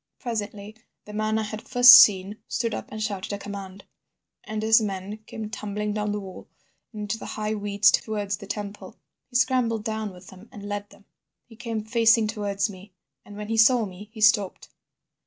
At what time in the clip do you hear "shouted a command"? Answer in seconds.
3.03-3.85